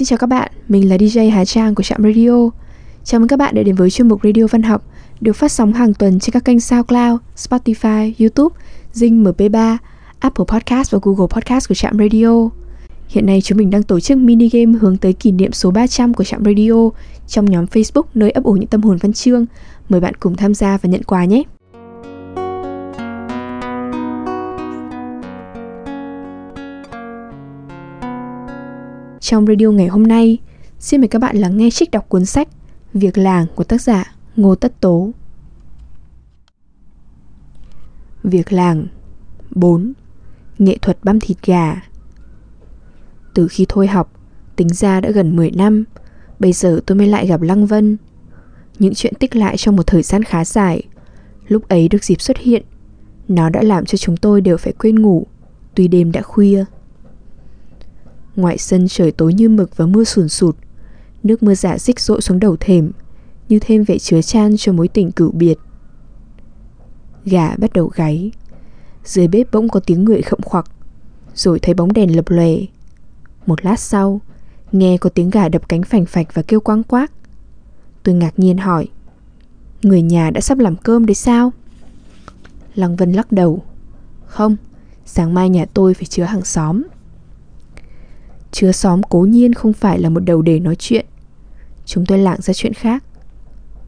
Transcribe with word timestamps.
Xin 0.00 0.06
chào 0.06 0.18
các 0.18 0.26
bạn, 0.26 0.52
mình 0.68 0.88
là 0.88 0.96
DJ 0.96 1.30
Hà 1.30 1.44
Trang 1.44 1.74
của 1.74 1.82
Trạm 1.82 2.02
Radio. 2.02 2.50
Chào 3.04 3.20
mừng 3.20 3.28
các 3.28 3.38
bạn 3.38 3.54
đã 3.54 3.62
đến 3.62 3.74
với 3.74 3.90
chuyên 3.90 4.08
mục 4.08 4.20
Radio 4.22 4.46
Văn 4.50 4.62
học 4.62 4.84
được 5.20 5.32
phát 5.32 5.52
sóng 5.52 5.72
hàng 5.72 5.94
tuần 5.94 6.20
trên 6.20 6.32
các 6.32 6.44
kênh 6.44 6.60
SoundCloud, 6.60 7.20
Spotify, 7.36 8.12
YouTube, 8.18 8.56
Zing 8.94 9.22
MP3, 9.22 9.76
Apple 10.18 10.44
Podcast 10.48 10.92
và 10.92 10.98
Google 11.02 11.26
Podcast 11.30 11.68
của 11.68 11.74
Trạm 11.74 11.98
Radio. 11.98 12.48
Hiện 13.08 13.26
nay 13.26 13.40
chúng 13.40 13.58
mình 13.58 13.70
đang 13.70 13.82
tổ 13.82 14.00
chức 14.00 14.18
mini 14.18 14.48
game 14.48 14.78
hướng 14.78 14.96
tới 14.96 15.12
kỷ 15.12 15.32
niệm 15.32 15.52
số 15.52 15.70
300 15.70 16.14
của 16.14 16.24
Trạm 16.24 16.44
Radio 16.44 16.90
trong 17.26 17.44
nhóm 17.44 17.64
Facebook 17.64 18.04
nơi 18.14 18.30
ấp 18.30 18.44
ủ 18.44 18.52
những 18.52 18.68
tâm 18.68 18.82
hồn 18.82 18.96
văn 19.00 19.12
chương. 19.12 19.46
Mời 19.88 20.00
bạn 20.00 20.14
cùng 20.20 20.36
tham 20.36 20.54
gia 20.54 20.76
và 20.76 20.90
nhận 20.90 21.02
quà 21.02 21.24
nhé. 21.24 21.42
Trong 29.30 29.46
radio 29.46 29.70
ngày 29.70 29.86
hôm 29.86 30.02
nay, 30.02 30.38
xin 30.78 31.00
mời 31.00 31.08
các 31.08 31.18
bạn 31.18 31.36
lắng 31.36 31.56
nghe 31.56 31.70
trích 31.70 31.90
đọc 31.90 32.08
cuốn 32.08 32.24
sách 32.24 32.48
Việc 32.94 33.18
làng 33.18 33.46
của 33.54 33.64
tác 33.64 33.80
giả 33.80 34.14
Ngô 34.36 34.54
Tất 34.54 34.80
Tố. 34.80 35.10
Việc 38.22 38.52
làng 38.52 38.86
4. 39.50 39.92
Nghệ 40.58 40.78
thuật 40.82 40.98
băm 41.02 41.20
thịt 41.20 41.36
gà 41.42 41.82
Từ 43.34 43.48
khi 43.48 43.66
thôi 43.68 43.86
học, 43.86 44.12
tính 44.56 44.68
ra 44.68 45.00
đã 45.00 45.10
gần 45.10 45.36
10 45.36 45.50
năm, 45.50 45.84
bây 46.38 46.52
giờ 46.52 46.80
tôi 46.86 46.98
mới 46.98 47.06
lại 47.06 47.26
gặp 47.26 47.40
Lăng 47.40 47.66
Vân. 47.66 47.96
Những 48.78 48.94
chuyện 48.94 49.14
tích 49.14 49.36
lại 49.36 49.56
trong 49.56 49.76
một 49.76 49.86
thời 49.86 50.02
gian 50.02 50.22
khá 50.22 50.44
dài, 50.44 50.82
lúc 51.48 51.68
ấy 51.68 51.88
được 51.88 52.04
dịp 52.04 52.20
xuất 52.20 52.38
hiện, 52.38 52.62
nó 53.28 53.48
đã 53.48 53.62
làm 53.62 53.86
cho 53.86 53.98
chúng 53.98 54.16
tôi 54.16 54.40
đều 54.40 54.56
phải 54.56 54.72
quên 54.72 55.02
ngủ, 55.02 55.26
tuy 55.74 55.88
đêm 55.88 56.12
đã 56.12 56.22
khuya 56.22 56.64
ngoại 58.36 58.58
sân 58.58 58.86
trời 58.88 59.12
tối 59.12 59.34
như 59.34 59.48
mực 59.48 59.76
và 59.76 59.86
mưa 59.86 60.04
sùn 60.04 60.28
sụt. 60.28 60.56
Nước 61.22 61.42
mưa 61.42 61.54
dạ 61.54 61.70
giả 61.70 61.78
rích 61.78 62.00
rội 62.00 62.20
xuống 62.20 62.40
đầu 62.40 62.56
thềm, 62.60 62.90
Như 63.48 63.58
thêm 63.58 63.84
vẻ 63.84 63.98
chứa 63.98 64.22
chan 64.22 64.56
cho 64.58 64.72
mối 64.72 64.88
tình 64.88 65.12
cửu 65.12 65.32
biệt. 65.32 65.58
Gà 67.24 67.56
bắt 67.58 67.72
đầu 67.72 67.90
gáy. 67.94 68.32
Dưới 69.04 69.28
bếp 69.28 69.52
bỗng 69.52 69.68
có 69.68 69.80
tiếng 69.80 70.04
người 70.04 70.22
khậm 70.22 70.40
khoặc, 70.42 70.66
Rồi 71.34 71.58
thấy 71.58 71.74
bóng 71.74 71.92
đèn 71.92 72.16
lập 72.16 72.28
lòe. 72.28 72.52
Một 73.46 73.64
lát 73.64 73.80
sau, 73.80 74.20
Nghe 74.72 74.96
có 74.96 75.10
tiếng 75.10 75.30
gà 75.30 75.48
đập 75.48 75.68
cánh 75.68 75.82
phành 75.82 76.06
phạch 76.06 76.34
và 76.34 76.42
kêu 76.42 76.60
quang 76.60 76.82
quác. 76.82 77.12
Tôi 78.02 78.14
ngạc 78.14 78.38
nhiên 78.38 78.58
hỏi, 78.58 78.88
Người 79.82 80.02
nhà 80.02 80.30
đã 80.30 80.40
sắp 80.40 80.58
làm 80.58 80.76
cơm 80.76 81.06
đấy 81.06 81.14
sao? 81.14 81.52
Lăng 82.74 82.96
Vân 82.96 83.12
lắc 83.12 83.32
đầu, 83.32 83.62
Không, 84.26 84.56
Sáng 85.04 85.34
mai 85.34 85.48
nhà 85.48 85.66
tôi 85.74 85.94
phải 85.94 86.04
chứa 86.04 86.24
hàng 86.24 86.44
xóm. 86.44 86.82
Chứa 88.52 88.72
xóm 88.72 89.02
cố 89.02 89.20
nhiên 89.20 89.52
không 89.52 89.72
phải 89.72 89.98
là 89.98 90.08
một 90.08 90.20
đầu 90.20 90.42
đề 90.42 90.60
nói 90.60 90.76
chuyện. 90.78 91.06
Chúng 91.84 92.06
tôi 92.06 92.18
lảng 92.18 92.40
ra 92.40 92.54
chuyện 92.54 92.74
khác. 92.74 93.04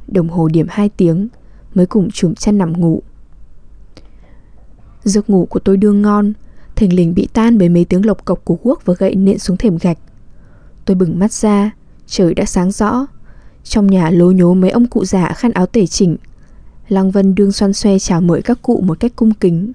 Đồng 0.08 0.28
hồ 0.28 0.48
điểm 0.48 0.66
2 0.70 0.88
tiếng, 0.88 1.28
Mới 1.74 1.86
cùng 1.86 2.10
chùm 2.10 2.34
chăn 2.34 2.58
nằm 2.58 2.80
ngủ. 2.80 3.02
Giấc 5.04 5.30
ngủ 5.30 5.46
của 5.50 5.60
tôi 5.60 5.76
đương 5.76 6.02
ngon, 6.02 6.32
Thình 6.76 6.94
lình 6.96 7.14
bị 7.14 7.28
tan 7.32 7.58
bởi 7.58 7.68
mấy 7.68 7.84
tiếng 7.84 8.06
lộc 8.06 8.24
cộc 8.24 8.44
của 8.44 8.58
guốc 8.62 8.84
và 8.84 8.94
gậy 8.98 9.14
nện 9.14 9.38
xuống 9.38 9.56
thềm 9.56 9.78
gạch. 9.80 9.98
Tôi 10.84 10.94
bừng 10.94 11.18
mắt 11.18 11.32
ra, 11.32 11.70
Trời 12.06 12.34
đã 12.34 12.44
sáng 12.44 12.70
rõ. 12.70 13.06
Trong 13.64 13.86
nhà 13.86 14.10
lố 14.10 14.30
nhố 14.30 14.54
mấy 14.54 14.70
ông 14.70 14.86
cụ 14.86 15.04
già 15.04 15.32
khăn 15.32 15.52
áo 15.52 15.66
tể 15.66 15.86
chỉnh. 15.86 16.16
Lăng 16.88 17.10
Vân 17.10 17.34
đương 17.34 17.52
xoan 17.52 17.72
xoe 17.72 17.98
chào 17.98 18.20
mời 18.20 18.42
các 18.42 18.62
cụ 18.62 18.80
một 18.80 19.00
cách 19.00 19.12
cung 19.16 19.34
kính. 19.34 19.72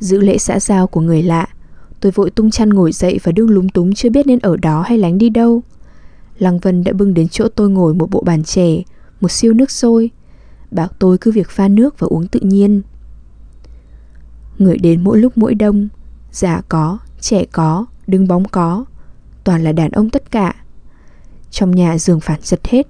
Giữ 0.00 0.20
lễ 0.20 0.38
xã 0.38 0.60
giao 0.60 0.86
của 0.86 1.00
người 1.00 1.22
lạ 1.22 1.46
Tôi 2.02 2.12
vội 2.12 2.30
tung 2.30 2.50
chăn 2.50 2.70
ngồi 2.70 2.92
dậy 2.92 3.18
và 3.22 3.32
đương 3.32 3.50
lúng 3.50 3.68
túng 3.68 3.94
chưa 3.94 4.10
biết 4.10 4.26
nên 4.26 4.38
ở 4.38 4.56
đó 4.56 4.82
hay 4.82 4.98
lánh 4.98 5.18
đi 5.18 5.28
đâu. 5.28 5.62
Lăng 6.38 6.58
Vân 6.58 6.84
đã 6.84 6.92
bưng 6.92 7.14
đến 7.14 7.28
chỗ 7.28 7.48
tôi 7.48 7.70
ngồi 7.70 7.94
một 7.94 8.10
bộ 8.10 8.22
bàn 8.26 8.44
chè, 8.44 8.82
một 9.20 9.30
siêu 9.30 9.52
nước 9.52 9.70
sôi. 9.70 10.10
Bảo 10.70 10.88
tôi 10.98 11.18
cứ 11.18 11.30
việc 11.30 11.50
pha 11.50 11.68
nước 11.68 11.98
và 11.98 12.06
uống 12.10 12.26
tự 12.26 12.40
nhiên. 12.40 12.82
Người 14.58 14.78
đến 14.78 15.04
mỗi 15.04 15.18
lúc 15.18 15.38
mỗi 15.38 15.54
đông, 15.54 15.88
già 16.32 16.60
có, 16.68 16.98
trẻ 17.20 17.44
có, 17.52 17.86
đứng 18.06 18.28
bóng 18.28 18.44
có, 18.48 18.84
toàn 19.44 19.64
là 19.64 19.72
đàn 19.72 19.90
ông 19.90 20.10
tất 20.10 20.30
cả. 20.30 20.54
Trong 21.50 21.70
nhà 21.70 21.98
giường 21.98 22.20
phản 22.20 22.40
giật 22.42 22.68
hết, 22.68 22.86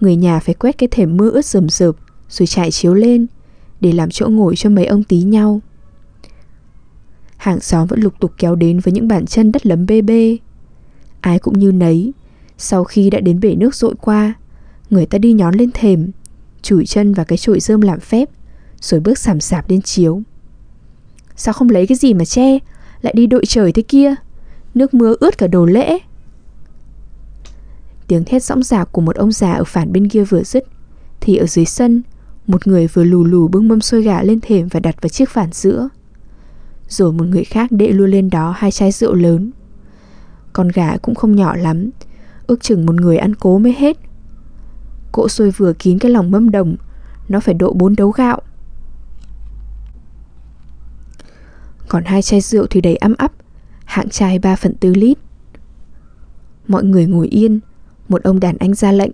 người 0.00 0.16
nhà 0.16 0.40
phải 0.40 0.54
quét 0.54 0.78
cái 0.78 0.88
thềm 0.92 1.16
mưa 1.16 1.30
ướt 1.30 1.44
rầm 1.44 1.68
rợp 1.68 1.96
rồi 2.28 2.46
chạy 2.46 2.70
chiếu 2.70 2.94
lên 2.94 3.26
để 3.80 3.92
làm 3.92 4.10
chỗ 4.10 4.28
ngồi 4.28 4.56
cho 4.56 4.70
mấy 4.70 4.86
ông 4.86 5.04
tí 5.04 5.22
nhau. 5.22 5.60
Hàng 7.44 7.60
xóm 7.60 7.86
vẫn 7.86 8.00
lục 8.00 8.14
tục 8.20 8.32
kéo 8.38 8.54
đến 8.54 8.80
với 8.80 8.92
những 8.92 9.08
bàn 9.08 9.26
chân 9.26 9.52
đất 9.52 9.66
lấm 9.66 9.86
bê 9.86 10.02
bê. 10.02 10.38
Ai 11.20 11.38
cũng 11.38 11.58
như 11.58 11.72
nấy, 11.72 12.12
sau 12.58 12.84
khi 12.84 13.10
đã 13.10 13.20
đến 13.20 13.40
bể 13.40 13.54
nước 13.54 13.74
dội 13.74 13.94
qua, 14.00 14.34
người 14.90 15.06
ta 15.06 15.18
đi 15.18 15.32
nhón 15.32 15.54
lên 15.54 15.70
thềm, 15.74 16.10
chùi 16.62 16.86
chân 16.86 17.14
vào 17.14 17.26
cái 17.26 17.38
chổi 17.38 17.60
rơm 17.60 17.80
làm 17.80 18.00
phép, 18.00 18.28
rồi 18.80 19.00
bước 19.00 19.18
sảm 19.18 19.40
sạp 19.40 19.70
lên 19.70 19.82
chiếu. 19.82 20.22
Sao 21.36 21.54
không 21.54 21.68
lấy 21.68 21.86
cái 21.86 21.96
gì 21.96 22.14
mà 22.14 22.24
che, 22.24 22.58
lại 23.02 23.14
đi 23.16 23.26
đội 23.26 23.46
trời 23.46 23.72
thế 23.72 23.82
kia? 23.82 24.14
Nước 24.74 24.94
mưa 24.94 25.14
ướt 25.20 25.38
cả 25.38 25.46
đồ 25.46 25.66
lễ. 25.66 25.98
Tiếng 28.06 28.24
thét 28.24 28.44
sõng 28.44 28.62
rạc 28.62 28.92
của 28.92 29.00
một 29.00 29.16
ông 29.16 29.32
già 29.32 29.52
ở 29.52 29.64
phản 29.64 29.92
bên 29.92 30.08
kia 30.08 30.24
vừa 30.24 30.42
dứt, 30.42 30.64
thì 31.20 31.36
ở 31.36 31.46
dưới 31.46 31.64
sân, 31.64 32.02
một 32.46 32.66
người 32.66 32.86
vừa 32.86 33.04
lù 33.04 33.24
lù 33.24 33.48
bưng 33.48 33.68
mâm 33.68 33.80
xôi 33.80 34.02
gà 34.02 34.22
lên 34.22 34.40
thềm 34.40 34.68
và 34.68 34.80
đặt 34.80 35.02
vào 35.02 35.08
chiếc 35.08 35.30
phản 35.30 35.52
giữa. 35.52 35.88
Rồi 36.88 37.12
một 37.12 37.24
người 37.24 37.44
khác 37.44 37.72
đệ 37.72 37.88
luôn 37.88 38.10
lên 38.10 38.30
đó 38.30 38.54
hai 38.56 38.70
chai 38.70 38.92
rượu 38.92 39.14
lớn. 39.14 39.50
Con 40.52 40.68
gà 40.68 40.96
cũng 40.96 41.14
không 41.14 41.36
nhỏ 41.36 41.56
lắm, 41.56 41.90
Ước 42.46 42.62
chừng 42.62 42.86
một 42.86 42.94
người 42.94 43.16
ăn 43.16 43.34
cố 43.34 43.58
mới 43.58 43.74
hết. 43.78 43.96
Cỗ 45.12 45.28
xôi 45.28 45.50
vừa 45.50 45.72
kín 45.72 45.98
cái 45.98 46.10
lòng 46.10 46.30
mâm 46.30 46.50
đồng, 46.50 46.76
Nó 47.28 47.40
phải 47.40 47.54
độ 47.54 47.72
bốn 47.72 47.96
đấu 47.96 48.10
gạo. 48.10 48.40
Còn 51.88 52.04
hai 52.04 52.22
chai 52.22 52.40
rượu 52.40 52.66
thì 52.70 52.80
đầy 52.80 52.96
ấm 52.96 53.14
ấp 53.18 53.32
Hạng 53.84 54.08
chai 54.08 54.38
3 54.38 54.56
phần 54.56 54.74
tư 54.74 54.94
lít. 54.94 55.18
Mọi 56.68 56.84
người 56.84 57.06
ngồi 57.06 57.28
yên, 57.28 57.60
Một 58.08 58.22
ông 58.22 58.40
đàn 58.40 58.56
anh 58.56 58.74
ra 58.74 58.92
lệnh. 58.92 59.12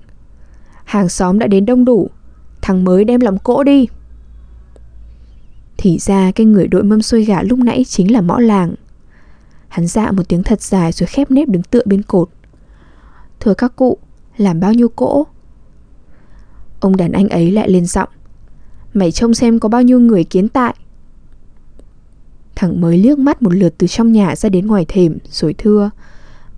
Hàng 0.84 1.08
xóm 1.08 1.38
đã 1.38 1.46
đến 1.46 1.66
đông 1.66 1.84
đủ, 1.84 2.10
Thằng 2.62 2.84
mới 2.84 3.04
đem 3.04 3.20
lòng 3.20 3.38
cỗ 3.38 3.62
đi 3.62 3.86
thì 5.82 5.98
ra 5.98 6.30
cái 6.34 6.46
người 6.46 6.66
đội 6.66 6.82
mâm 6.82 7.02
xôi 7.02 7.24
gà 7.24 7.42
lúc 7.42 7.58
nãy 7.58 7.84
chính 7.84 8.12
là 8.12 8.20
mõ 8.20 8.38
làng. 8.38 8.74
Hắn 9.68 9.86
dạ 9.86 10.10
một 10.10 10.28
tiếng 10.28 10.42
thật 10.42 10.62
dài 10.62 10.92
rồi 10.92 11.06
khép 11.06 11.30
nếp 11.30 11.48
đứng 11.48 11.62
tựa 11.62 11.82
bên 11.84 12.02
cột. 12.02 12.28
Thưa 13.40 13.54
các 13.54 13.76
cụ, 13.76 13.98
làm 14.36 14.60
bao 14.60 14.72
nhiêu 14.72 14.88
cỗ? 14.88 15.26
Ông 16.80 16.96
đàn 16.96 17.12
anh 17.12 17.28
ấy 17.28 17.50
lại 17.50 17.70
lên 17.70 17.86
giọng. 17.86 18.08
Mày 18.94 19.12
trông 19.12 19.34
xem 19.34 19.58
có 19.58 19.68
bao 19.68 19.82
nhiêu 19.82 20.00
người 20.00 20.24
kiến 20.24 20.48
tại. 20.48 20.74
Thằng 22.54 22.80
mới 22.80 22.98
liếc 22.98 23.18
mắt 23.18 23.42
một 23.42 23.54
lượt 23.54 23.74
từ 23.78 23.86
trong 23.86 24.12
nhà 24.12 24.36
ra 24.36 24.48
đến 24.48 24.66
ngoài 24.66 24.84
thềm 24.88 25.18
Rồi 25.30 25.54
thưa 25.58 25.90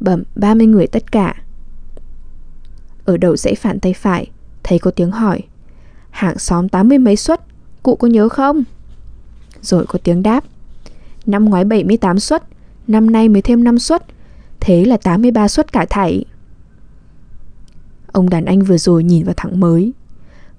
Bẩm 0.00 0.22
30 0.34 0.66
người 0.66 0.86
tất 0.86 1.12
cả. 1.12 1.42
Ở 3.04 3.16
đầu 3.16 3.36
dãy 3.36 3.54
phản 3.54 3.80
tay 3.80 3.92
phải 3.92 4.30
Thấy 4.62 4.78
có 4.78 4.90
tiếng 4.90 5.10
hỏi 5.10 5.42
Hạng 6.10 6.38
xóm 6.38 6.68
tám 6.68 6.88
mươi 6.88 6.98
mấy 6.98 7.16
suất 7.16 7.40
Cụ 7.82 7.96
có 7.96 8.08
nhớ 8.08 8.28
không? 8.28 8.64
Rồi 9.62 9.86
có 9.88 9.98
tiếng 10.04 10.22
đáp. 10.22 10.44
Năm 11.26 11.44
ngoái 11.44 11.64
78 11.64 12.18
suất 12.18 12.42
Năm 12.86 13.10
nay 13.10 13.28
mới 13.28 13.42
thêm 13.42 13.64
5 13.64 13.78
suất 13.78 14.04
Thế 14.60 14.84
là 14.84 14.96
83 14.96 15.48
suất 15.48 15.72
cả 15.72 15.86
thảy. 15.90 16.24
Ông 18.06 18.30
đàn 18.30 18.44
anh 18.44 18.62
vừa 18.62 18.78
rồi 18.78 19.04
nhìn 19.04 19.24
vào 19.24 19.34
thẳng 19.36 19.60
mới. 19.60 19.92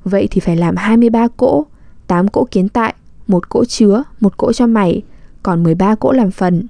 Vậy 0.04 0.28
thì 0.32 0.40
phải 0.40 0.58
làm 0.58 0.76
23 0.76 1.28
cỗ 1.38 1.66
8 2.08 2.28
cỗ 2.28 2.48
kiến 2.52 2.70
tại 2.70 2.94
một 3.28 3.50
cỗ 3.50 3.66
chứa, 3.66 4.04
một 4.20 4.38
cỗ 4.38 4.54
cho 4.54 4.68
mày 4.68 5.02
Còn 5.44 5.64
13 5.64 5.96
cỗ 5.96 6.12
làm 6.12 6.32
phần. 6.32 6.68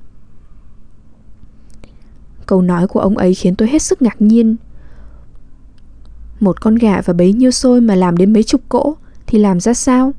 Câu 2.46 2.62
nói 2.62 2.88
của 2.88 3.00
ông 3.00 3.18
ấy 3.18 3.34
khiến 3.34 3.56
tôi 3.56 3.70
hết 3.70 3.82
sức 3.82 4.02
ngạc 4.02 4.22
nhiên. 4.22 4.56
Một 6.40 6.62
con 6.62 6.76
gà 6.76 7.02
và 7.02 7.14
bấy 7.14 7.34
nhiêu 7.34 7.52
xôi 7.52 7.82
mà 7.82 7.96
làm 7.96 8.18
đến 8.18 8.34
mấy 8.34 8.44
chục 8.44 8.62
cỗ 8.70 8.96
Thì 9.28 9.40
làm 9.40 9.60
ra 9.60 9.74
sao? 9.74 10.14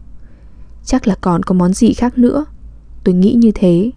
Chắc 0.85 1.09
là 1.09 1.15
còn 1.21 1.43
có 1.43 1.55
món 1.55 1.73
gì 1.73 1.95
khác 1.95 2.19
nữa. 2.19 2.45
Tôi 3.05 3.15
nghĩ 3.15 3.33
như 3.33 3.51
thế. 3.55 3.91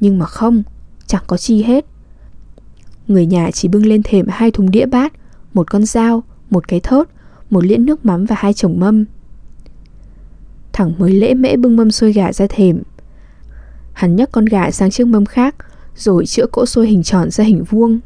Nhưng 0.00 0.18
mà 0.18 0.26
không, 0.26 0.62
Chẳng 1.06 1.22
có 1.26 1.36
chi 1.36 1.62
hết. 1.62 1.84
Người 3.06 3.26
nhà 3.26 3.50
chỉ 3.50 3.68
bưng 3.68 3.86
lên 3.86 4.02
thềm 4.02 4.26
hai 4.28 4.50
thùng 4.50 4.70
đĩa 4.70 4.86
bát, 4.86 5.12
Một 5.54 5.70
con 5.70 5.84
dao, 5.84 6.22
Một 6.50 6.68
cái 6.68 6.80
thớt, 6.80 7.08
Một 7.50 7.64
liễn 7.64 7.86
nước 7.86 8.06
mắm 8.06 8.24
và 8.24 8.36
hai 8.38 8.52
chồng 8.52 8.80
mâm. 8.80 9.04
Thẳng 10.72 10.94
mới 10.98 11.10
lễ 11.12 11.34
mễ 11.34 11.56
bưng 11.56 11.76
mâm 11.76 11.90
xôi 11.90 12.12
gà 12.12 12.32
ra 12.32 12.46
thềm. 12.48 12.82
Hắn 13.92 14.16
nhấc 14.16 14.32
con 14.32 14.44
gà 14.44 14.70
sang 14.70 14.90
chiếc 14.90 15.06
mâm 15.06 15.26
khác, 15.26 15.54
Rồi 15.96 16.26
chữa 16.26 16.46
cỗ 16.46 16.66
xôi 16.66 16.86
hình 16.86 17.02
tròn 17.02 17.30
ra 17.30 17.44
hình 17.44 17.64
vuông. 17.64 18.00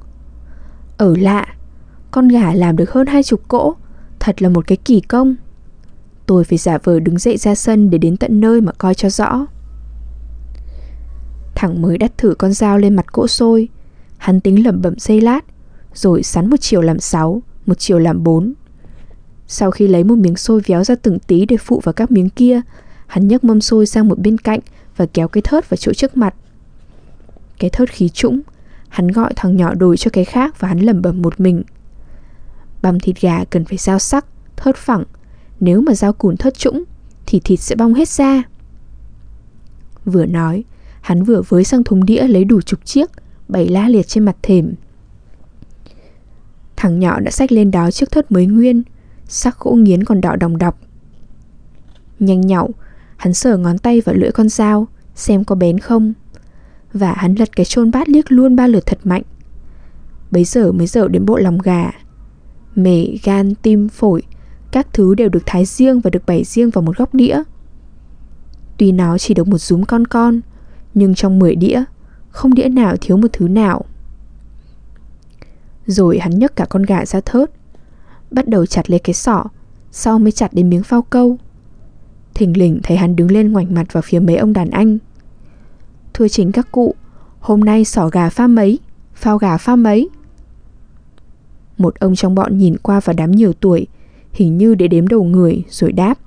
Ở 0.97 1.17
lạ, 1.17 1.47
Con 2.11 2.29
gà 2.29 2.55
làm 2.55 2.77
được 2.77 2.93
hơn 2.93 3.07
hai 3.07 3.23
chục 3.23 3.49
cỗ, 3.49 3.75
Thật 4.21 4.43
là 4.43 4.49
một 4.49 4.67
cái 4.67 4.77
kỳ 4.77 5.01
công. 5.01 5.37
Tôi 6.27 6.45
phải 6.45 6.59
giả 6.59 6.79
vờ 6.85 7.01
đứng 7.01 7.19
dậy 7.19 7.37
ra 7.37 7.55
sân 7.55 7.91
để 7.91 7.99
đến 7.99 8.17
tận 8.17 8.41
nơi 8.41 8.61
mà 8.61 8.73
coi 8.73 8.95
cho 8.95 9.11
rõ. 9.11 9.47
Thằng 11.55 11.83
mới 11.83 11.99
đắt 11.99 12.19
thử 12.19 12.35
con 12.35 12.53
dao 12.53 12.79
lên 12.79 12.97
mặt 12.97 13.13
cỗ 13.13 13.27
sôi. 13.27 13.69
Hắn 14.19 14.41
tính 14.41 14.65
lẩm 14.65 14.83
bẩm 14.83 14.95
dây 14.99 15.21
lát, 15.21 15.45
rồi 15.95 16.23
sắn 16.23 16.51
một 16.51 16.57
chiều 16.61 16.81
làm 16.81 17.01
sáu, 17.01 17.43
một 17.67 17.79
chiều 17.79 17.99
làm 17.99 18.23
bốn. 18.23 18.53
Sau 19.47 19.71
khi 19.71 19.89
lấy 19.89 20.05
một 20.05 20.19
miếng 20.19 20.37
xôi 20.37 20.61
véo 20.67 20.85
ra 20.85 20.95
từng 20.95 21.19
tí 21.19 21.47
để 21.47 21.57
phụ 21.57 21.81
vào 21.85 21.93
các 21.93 22.11
miếng 22.11 22.31
kia, 22.31 22.61
hắn 23.07 23.29
nhấc 23.29 23.45
mâm 23.45 23.61
xôi 23.61 23.87
sang 23.87 24.09
một 24.09 24.19
bên 24.19 24.39
cạnh 24.39 24.61
và 24.97 25.07
kéo 25.07 25.29
cái 25.29 25.43
thớt 25.43 25.71
vào 25.71 25.77
chỗ 25.77 25.93
trước 25.93 26.17
mặt. 26.17 26.35
Cái 27.59 27.71
thớt 27.71 27.91
khí 27.91 28.09
trũng, 28.09 28.41
hắn 28.89 29.09
gọi 29.09 29.33
thằng 29.37 29.57
nhỏ 29.57 29.75
đổi 29.75 29.97
cho 29.97 30.11
cái 30.11 30.25
khác 30.25 30.61
và 30.61 30.69
hắn 30.69 30.79
lẩm 30.79 31.03
bẩm 31.03 31.23
một 31.23 31.41
mình. 31.41 31.63
Băm 32.83 33.01
thịt 33.01 33.21
gà 33.21 33.45
cần 33.45 33.65
phải 33.65 33.79
dao 33.79 33.99
sắc, 33.99 34.27
thớt 34.57 34.77
phẳng. 34.77 35.05
Nếu 35.65 35.81
mà 35.81 35.95
dao 35.95 36.13
cùn 36.13 36.37
thất 36.37 36.55
trũng, 36.55 36.85
thì 37.27 37.41
thịt 37.41 37.61
sẽ 37.61 37.77
bong 37.77 37.95
hết 37.95 38.09
ra. 38.09 38.43
Vừa 40.05 40.27
nói, 40.27 40.65
hắn 41.01 41.23
vừa 41.23 41.43
với 41.49 41.65
sang 41.65 41.85
thùng 41.85 42.05
đĩa 42.05 42.29
lấy 42.29 42.45
đủ 42.45 42.61
chục 42.61 42.85
chiếc, 42.85 43.11
bày 43.49 43.69
la 43.69 43.89
liệt 43.89 44.09
trên 44.09 44.25
mặt 44.25 44.37
thềm. 44.43 44.75
Thằng 46.77 46.99
nhỏ 46.99 47.21
đã 47.21 47.31
xách 47.31 47.53
lên 47.53 47.71
đó 47.71 47.91
chiếc 47.91 48.11
thớt 48.11 48.33
mới 48.33 48.47
nguyên, 48.47 48.83
sắc 49.29 49.59
gỗ 49.61 49.73
nghiến 49.73 50.05
còn 50.05 50.21
đỏ 50.21 50.37
đồng 50.37 50.59
đọc. 50.59 50.79
Nhanh 52.19 52.41
nhậu, 52.41 52.71
hắn 53.17 53.35
sờ 53.35 53.57
ngón 53.57 53.79
tay 53.79 54.01
vào 54.01 54.15
lưỡi 54.15 54.31
con 54.31 54.49
dao, 54.49 54.89
xem 55.15 55.45
có 55.45 55.55
bén 55.55 55.79
không. 55.79 56.13
Và 56.93 57.13
hắn 57.13 57.35
lật 57.35 57.57
cái 57.57 57.67
chôn 57.67 57.91
bát 57.91 58.09
liếc 58.09 58.33
luôn 58.33 58.57
ba 58.57 58.67
lượt 58.67 58.87
thật 58.87 58.99
mạnh. 59.05 59.23
Bấy 60.31 60.45
giờ 60.45 60.73
mới 60.73 60.87
dở 60.87 61.09
đến 61.09 61.27
bộ 61.27 61.37
lòng 61.37 61.59
gà. 61.59 61.91
Mề, 62.75 63.07
gan, 63.23 63.55
tim, 63.55 63.89
phổi, 63.89 64.23
các 64.73 64.87
thứ 64.93 65.15
đều 65.15 65.29
được 65.29 65.43
thái 65.47 65.65
riêng 65.65 66.01
và 66.01 66.11
được 66.11 66.27
bày 66.27 66.45
riêng 66.45 66.71
vào 66.71 66.83
một 66.83 66.97
góc 66.97 67.15
đĩa. 67.15 67.43
Tuy 68.77 68.93
nó 68.93 69.19
chỉ 69.19 69.35
được 69.35 69.49
một 69.49 69.59
rúm 69.59 69.83
con 69.83 70.07
con, 70.07 70.41
nhưng 70.95 71.15
trong 71.15 71.39
10 71.39 71.55
đĩa, 71.55 71.85
không 72.31 72.55
đĩa 72.55 72.69
nào 72.69 72.97
thiếu 73.01 73.17
một 73.17 73.29
thứ 73.33 73.49
nào. 73.49 73.85
Rồi 75.87 76.19
hắn 76.19 76.39
nhấc 76.39 76.57
cả 76.57 76.65
con 76.65 76.83
gà 76.83 77.07
ra 77.07 77.21
thớt, 77.21 77.51
bắt 78.31 78.49
đầu 78.49 78.67
chặt 78.67 78.91
lấy 78.91 78.99
cái 78.99 79.15
sọ, 79.15 79.45
sau 79.91 80.19
mới 80.19 80.33
chặt 80.33 80.53
đến 80.53 80.71
miếng 80.71 80.83
phao 80.83 81.03
câu. 81.03 81.39
thỉnh 82.35 82.57
lình 82.57 82.81
thấy 82.83 82.97
hắn 82.97 83.17
đứng 83.17 83.31
lên 83.31 83.53
ngoảnh 83.53 83.75
mặt 83.75 83.93
vào 83.93 84.03
phía 84.03 84.21
mấy 84.21 84.37
ông 84.37 84.53
đàn 84.53 84.71
anh. 84.71 84.99
Thưa 86.15 86.29
chính 86.29 86.53
các 86.53 86.73
cụ, 86.73 86.95
hôm 87.41 87.61
nay 87.61 87.85
sỏ 87.85 88.09
gà 88.09 88.29
pha 88.29 88.47
mấy, 88.47 88.79
phao 89.15 89.39
gà 89.39 89.57
pha 89.57 89.77
mấy. 89.77 90.09
Một 91.79 91.95
ông 92.01 92.15
trong 92.15 92.35
bọn 92.35 92.59
nhìn 92.59 92.77
qua 92.79 93.01
vào 93.01 93.15
đám 93.17 93.31
nhiều 93.31 93.53
tuổi, 93.53 93.87
hình 94.33 94.59
như 94.59 94.75
để 94.75 94.89
đếm 94.89 95.09
đầu 95.09 95.25
người 95.25 95.65
rồi 95.69 95.93
đáp. 95.93 96.19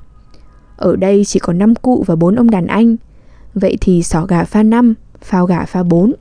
Ở 0.78 0.96
đây 0.96 1.26
chỉ 1.26 1.40
có 1.40 1.54
5 1.54 1.76
cụ 1.76 2.04
và 2.08 2.16
4 2.16 2.36
ông 2.36 2.50
đàn 2.50 2.68
anh, 2.68 2.96
vậy 3.54 3.78
thì 3.82 4.04
sỏ 4.04 4.26
gà 4.26 4.44
pha 4.44 4.64
5, 4.64 4.94
phao 5.22 5.46
gà 5.46 5.66
pha 5.66 5.84
4. 5.84 6.14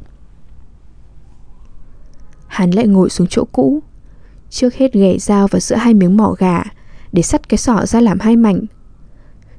Hắn 2.47 2.71
lại 2.71 2.87
ngồi 2.87 3.11
xuống 3.11 3.27
chỗ 3.31 3.45
cũ, 3.53 3.83
trước 4.51 4.75
hết 4.75 4.93
ghẻ 4.93 5.19
dao 5.19 5.49
vào 5.49 5.61
giữa 5.61 5.77
hai 5.77 5.95
miếng 5.95 6.17
mỏ 6.17 6.35
gà 6.39 6.63
để 7.13 7.23
sắt 7.23 7.49
cái 7.49 7.59
sọ 7.59 7.87
ra 7.87 8.01
làm 8.01 8.21
hai 8.21 8.37
mảnh. 8.37 8.61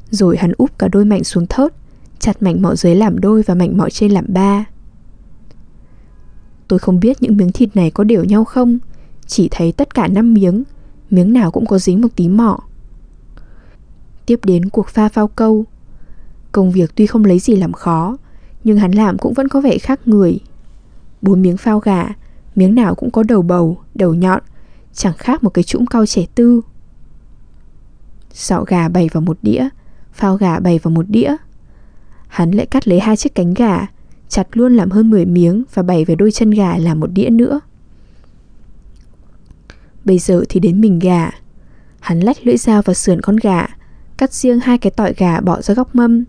Rồi 0.09 0.37
hắn 0.37 0.51
úp 0.57 0.79
cả 0.79 0.87
đôi 0.87 1.05
mảnh 1.05 1.23
xuống 1.23 1.47
thớt, 1.47 1.73
chặt 2.19 2.43
mảnh 2.43 2.61
mỏ 2.61 2.75
dưới 2.75 2.95
làm 2.95 3.19
đôi 3.19 3.41
và 3.41 3.55
mảnh 3.55 3.77
mỏ 3.77 3.89
trên 3.89 4.11
làm 4.11 4.25
ba. 4.27 4.65
Tôi 6.67 6.79
không 6.79 6.99
biết 6.99 7.21
những 7.21 7.37
miếng 7.37 7.51
thịt 7.51 7.75
này 7.75 7.91
có 7.91 8.03
đều 8.03 8.23
nhau 8.23 8.45
không, 8.45 8.77
chỉ 9.27 9.47
thấy 9.51 9.71
tất 9.71 9.93
cả 9.93 10.07
5 10.07 10.33
miếng, 10.33 10.63
miếng 11.09 11.33
nào 11.33 11.51
cũng 11.51 11.65
có 11.65 11.79
dính 11.79 12.01
một 12.01 12.07
tí 12.15 12.29
mỏ. 12.29 12.59
Tiếp 14.25 14.39
đến 14.43 14.69
cuộc 14.69 14.87
pha 14.87 15.09
phao 15.09 15.27
câu. 15.27 15.65
Công 16.51 16.71
việc 16.71 16.95
tuy 16.95 17.07
không 17.07 17.25
lấy 17.25 17.39
gì 17.39 17.55
làm 17.55 17.73
khó, 17.73 18.17
nhưng 18.63 18.77
hắn 18.77 18.91
làm 18.91 19.17
cũng 19.17 19.33
vẫn 19.33 19.47
có 19.47 19.61
vẻ 19.61 19.77
khác 19.77 19.99
người. 20.05 20.39
Bốn 21.21 21.41
miếng 21.41 21.57
phao 21.57 21.79
gà, 21.79 22.07
miếng 22.55 22.75
nào 22.75 22.95
cũng 22.95 23.11
có 23.11 23.23
đầu 23.23 23.41
bầu, 23.41 23.77
đầu 23.95 24.13
nhọn, 24.13 24.41
chẳng 24.93 25.13
khác 25.17 25.43
một 25.43 25.49
cái 25.49 25.63
trũng 25.63 25.85
cau 25.85 26.05
trẻ 26.05 26.25
tư. 26.35 26.61
Sọ 28.33 28.63
gà 28.67 28.89
bày 28.89 29.09
vào 29.13 29.21
một 29.21 29.37
đĩa, 29.41 29.69
phao 30.13 30.35
gà 30.35 30.59
bày 30.59 30.79
vào 30.83 30.91
một 30.91 31.05
đĩa. 31.09 31.35
Hắn 32.27 32.51
lại 32.51 32.65
cắt 32.65 32.87
lấy 32.87 32.99
hai 32.99 33.17
chiếc 33.17 33.35
cánh 33.35 33.53
gà, 33.53 33.87
chặt 34.29 34.47
luôn 34.53 34.75
làm 34.75 34.91
hơn 34.91 35.09
10 35.09 35.25
miếng 35.25 35.63
và 35.73 35.83
bày 35.83 36.05
về 36.05 36.15
đôi 36.15 36.31
chân 36.31 36.51
gà 36.51 36.77
làm 36.77 36.99
một 36.99 37.11
đĩa 37.13 37.29
nữa. 37.29 37.59
Bây 40.05 40.19
giờ 40.19 40.43
thì 40.49 40.59
đến 40.59 40.81
mình 40.81 40.99
gà. 40.99 41.29
Hắn 41.99 42.19
lách 42.19 42.45
lưỡi 42.47 42.57
dao 42.57 42.81
vào 42.81 42.93
sườn 42.93 43.21
con 43.21 43.35
gà, 43.35 43.65
cắt 44.17 44.33
riêng 44.33 44.59
hai 44.59 44.77
cái 44.77 44.91
tỏi 44.91 45.13
gà 45.17 45.39
bỏ 45.39 45.61
ra 45.61 45.73
góc 45.73 45.95
mâm. 45.95 46.23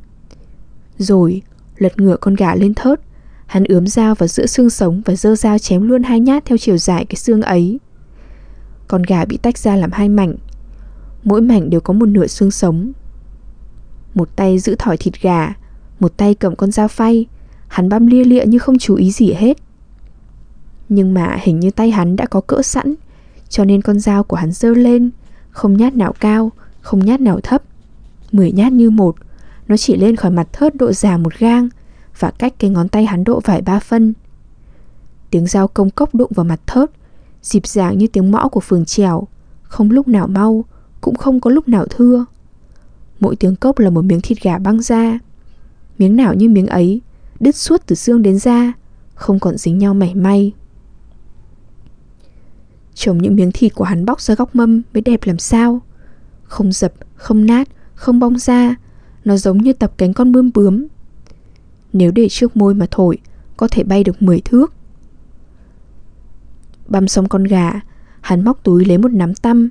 Rồi, 0.98 1.42
lật 1.78 2.00
ngửa 2.00 2.16
con 2.16 2.34
gà 2.34 2.54
lên 2.54 2.74
thớt, 2.74 3.00
hắn 3.46 3.64
ướm 3.64 3.86
dao 3.86 4.14
vào 4.14 4.26
giữa 4.26 4.46
xương 4.46 4.70
sống 4.70 5.02
và 5.04 5.14
dơ 5.14 5.36
dao 5.36 5.58
chém 5.58 5.82
luôn 5.82 6.02
hai 6.02 6.20
nhát 6.20 6.44
theo 6.44 6.58
chiều 6.58 6.78
dài 6.78 7.04
cái 7.04 7.16
xương 7.16 7.42
ấy. 7.42 7.78
Con 8.88 9.02
gà 9.02 9.24
bị 9.24 9.36
tách 9.36 9.58
ra 9.58 9.76
làm 9.76 9.92
hai 9.92 10.08
mảnh, 10.08 10.34
mỗi 11.24 11.40
mảnh 11.40 11.70
đều 11.70 11.80
có 11.80 11.94
một 11.94 12.06
nửa 12.06 12.26
xương 12.26 12.50
sống. 12.50 12.92
Một 14.14 14.36
tay 14.36 14.58
giữ 14.58 14.76
thỏi 14.78 14.96
thịt 14.96 15.22
gà, 15.22 15.54
một 16.00 16.16
tay 16.16 16.34
cầm 16.34 16.56
con 16.56 16.72
dao 16.72 16.88
phay, 16.88 17.26
hắn 17.68 17.88
băm 17.88 18.06
lia 18.06 18.24
lịa 18.24 18.44
như 18.44 18.58
không 18.58 18.78
chú 18.78 18.94
ý 18.94 19.10
gì 19.10 19.32
hết. 19.32 19.56
Nhưng 20.88 21.14
mà 21.14 21.38
hình 21.42 21.60
như 21.60 21.70
tay 21.70 21.90
hắn 21.90 22.16
đã 22.16 22.26
có 22.26 22.40
cỡ 22.40 22.62
sẵn, 22.62 22.94
cho 23.48 23.64
nên 23.64 23.82
con 23.82 23.98
dao 23.98 24.24
của 24.24 24.36
hắn 24.36 24.52
dơ 24.52 24.70
lên, 24.70 25.10
không 25.50 25.76
nhát 25.76 25.94
nào 25.94 26.12
cao, 26.20 26.52
không 26.80 27.04
nhát 27.04 27.20
nào 27.20 27.40
thấp. 27.40 27.62
Mười 28.32 28.52
nhát 28.52 28.72
như 28.72 28.90
một, 28.90 29.16
nó 29.68 29.76
chỉ 29.76 29.96
lên 29.96 30.16
khỏi 30.16 30.30
mặt 30.30 30.48
thớt 30.52 30.74
độ 30.74 30.92
già 30.92 31.16
một 31.16 31.38
gang 31.38 31.68
và 32.18 32.30
cách 32.30 32.54
cái 32.58 32.70
ngón 32.70 32.88
tay 32.88 33.06
hắn 33.06 33.24
độ 33.24 33.40
vài 33.44 33.62
ba 33.62 33.78
phân. 33.78 34.14
Tiếng 35.30 35.46
dao 35.46 35.68
công 35.68 35.90
cốc 35.90 36.14
đụng 36.14 36.32
vào 36.34 36.44
mặt 36.44 36.60
thớt, 36.66 36.90
dịp 37.42 37.66
dàng 37.66 37.98
như 37.98 38.06
tiếng 38.06 38.30
mõ 38.30 38.48
của 38.48 38.60
phường 38.60 38.84
trèo, 38.84 39.28
không 39.62 39.90
lúc 39.90 40.08
nào 40.08 40.28
mau, 40.28 40.64
cũng 41.00 41.14
không 41.14 41.40
có 41.40 41.50
lúc 41.50 41.68
nào 41.68 41.86
thưa. 41.90 42.24
Mỗi 43.20 43.36
tiếng 43.36 43.56
cốc 43.56 43.78
là 43.78 43.90
một 43.90 44.04
miếng 44.04 44.20
thịt 44.20 44.42
gà 44.42 44.58
băng 44.58 44.82
ra. 44.82 45.18
Miếng 45.98 46.16
nào 46.16 46.34
như 46.34 46.48
miếng 46.48 46.66
ấy, 46.66 47.00
đứt 47.40 47.56
suốt 47.56 47.82
từ 47.86 47.96
xương 47.96 48.22
đến 48.22 48.38
da, 48.38 48.72
không 49.14 49.38
còn 49.38 49.56
dính 49.56 49.78
nhau 49.78 49.94
mảy 49.94 50.14
may. 50.14 50.52
Trồng 52.96 53.18
những 53.18 53.36
miếng 53.36 53.52
thịt 53.52 53.74
của 53.74 53.84
hắn 53.84 54.04
bóc 54.04 54.20
ra 54.20 54.34
góc 54.34 54.56
mâm 54.56 54.82
mới 54.94 55.00
đẹp 55.00 55.20
làm 55.24 55.38
sao. 55.38 55.80
Không 56.42 56.72
dập, 56.72 56.92
không 57.14 57.46
nát, 57.46 57.68
không 57.94 58.20
bong 58.20 58.38
ra, 58.38 58.74
nó 59.24 59.36
giống 59.36 59.58
như 59.58 59.72
tập 59.72 59.92
cánh 59.96 60.14
con 60.14 60.32
bươm 60.32 60.50
bướm. 60.54 60.86
Nếu 61.92 62.10
để 62.10 62.28
trước 62.28 62.56
môi 62.56 62.74
mà 62.74 62.86
thổi, 62.90 63.18
có 63.56 63.68
thể 63.70 63.84
bay 63.84 64.04
được 64.04 64.22
10 64.22 64.40
thước. 64.40 64.72
Băm 66.88 67.08
xong 67.08 67.28
con 67.28 67.44
gà, 67.44 67.80
hắn 68.20 68.44
móc 68.44 68.64
túi 68.64 68.84
lấy 68.84 68.98
một 68.98 69.12
nắm 69.12 69.34
tăm. 69.34 69.68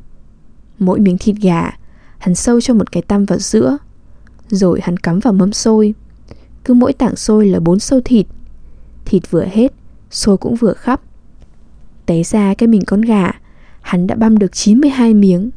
Mỗi 0.79 0.99
miếng 0.99 1.17
thịt 1.17 1.35
gà, 1.41 1.71
hắn 2.17 2.35
sâu 2.35 2.61
cho 2.61 2.73
một 2.73 2.91
cái 2.91 3.03
tăm 3.03 3.25
vào 3.25 3.39
giữa. 3.39 3.77
Rồi 4.47 4.79
hắn 4.83 4.97
cắm 4.97 5.19
vào 5.19 5.33
mâm 5.33 5.53
xôi. 5.53 5.93
Cứ 6.63 6.73
mỗi 6.73 6.93
tảng 6.93 7.15
xôi 7.15 7.47
là 7.47 7.59
bốn 7.59 7.79
sâu 7.79 8.01
thịt. 8.05 8.27
Thịt 9.05 9.31
vừa 9.31 9.45
hết, 9.45 9.73
xôi 10.11 10.37
cũng 10.37 10.55
vừa 10.55 10.73
khắp. 10.73 11.01
Té 12.05 12.23
ra 12.23 12.53
cái 12.53 12.67
mình 12.67 12.81
con 12.87 13.01
gà, 13.01 13.31
hắn 13.81 14.07
đã 14.07 14.15
băm 14.15 14.37
được 14.37 14.51
92 14.51 15.13
miếng. 15.13 15.51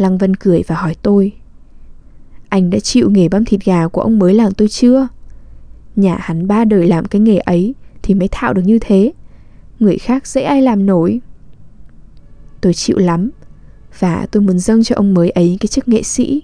Lăng 0.00 0.18
Vân 0.18 0.36
cười 0.36 0.62
và 0.66 0.76
hỏi 0.76 0.94
tôi 1.02 1.32
Anh 2.48 2.70
đã 2.70 2.78
chịu 2.78 3.10
nghề 3.10 3.28
băm 3.28 3.44
thịt 3.44 3.64
gà 3.64 3.88
của 3.88 4.00
ông 4.00 4.18
mới 4.18 4.34
làng 4.34 4.52
tôi 4.52 4.68
chưa? 4.68 5.08
Nhà 5.96 6.16
hắn 6.20 6.46
ba 6.46 6.64
đời 6.64 6.88
làm 6.88 7.04
cái 7.04 7.20
nghề 7.20 7.38
ấy 7.38 7.74
Thì 8.02 8.14
mới 8.14 8.28
thạo 8.28 8.54
được 8.54 8.62
như 8.64 8.78
thế 8.78 9.12
Người 9.78 9.98
khác 9.98 10.26
dễ 10.26 10.42
ai 10.42 10.62
làm 10.62 10.86
nổi 10.86 11.20
Tôi 12.60 12.74
chịu 12.74 12.98
lắm 12.98 13.30
Và 13.98 14.26
tôi 14.30 14.42
muốn 14.42 14.58
dâng 14.58 14.84
cho 14.84 14.96
ông 14.96 15.14
mới 15.14 15.30
ấy 15.30 15.56
cái 15.60 15.68
chức 15.68 15.88
nghệ 15.88 16.02
sĩ 16.02 16.42